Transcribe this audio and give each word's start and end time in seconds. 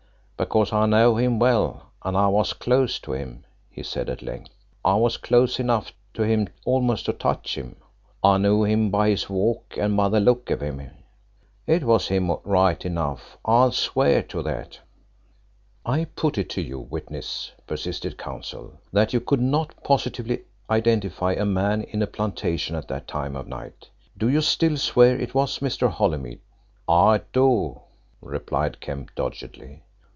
"Because 0.37 0.73
I 0.73 0.87
know 0.87 1.17
him 1.17 1.37
well 1.37 1.91
and 2.03 2.17
I 2.17 2.25
was 2.27 2.53
close 2.53 2.97
to 3.01 3.13
him," 3.13 3.45
he 3.69 3.83
said 3.83 4.09
at 4.09 4.23
length. 4.23 4.49
"I 4.83 4.95
was 4.95 5.17
close 5.17 5.59
enough 5.59 5.93
to 6.15 6.23
him 6.23 6.47
almost 6.65 7.05
to 7.05 7.13
touch 7.13 7.55
him. 7.55 7.75
I 8.23 8.39
knew 8.39 8.63
him 8.63 8.89
by 8.89 9.11
his 9.11 9.29
walk, 9.29 9.75
and 9.77 9.95
by 9.95 10.09
the 10.09 10.19
look 10.19 10.49
of 10.49 10.59
him. 10.61 10.81
It 11.67 11.83
was 11.83 12.07
him 12.07 12.31
right 12.43 12.83
enough, 12.83 13.37
I'll 13.45 13.71
swear 13.71 14.23
to 14.23 14.41
that." 14.41 14.79
"I 15.85 16.05
put 16.05 16.39
it 16.39 16.49
to 16.55 16.61
you, 16.63 16.79
witness," 16.79 17.51
persisted 17.67 18.17
Counsel, 18.17 18.79
"that 18.91 19.13
you 19.13 19.19
could 19.21 19.41
not 19.41 19.83
positively 19.83 20.41
identify 20.71 21.33
a 21.33 21.45
man 21.45 21.83
in 21.83 22.01
a 22.01 22.07
plantation 22.07 22.75
at 22.75 22.87
that 22.87 23.07
time 23.07 23.35
of 23.35 23.47
night. 23.47 23.89
Do 24.17 24.27
you 24.27 24.41
still 24.41 24.77
swear 24.77 25.19
it 25.19 25.35
was 25.35 25.59
Mr. 25.59 25.87
Holymead?" 25.87 26.39
"I 26.89 27.21
do," 27.31 27.81
replied 28.21 28.79
Kemp 28.81 29.13
doggedly. 29.13 29.83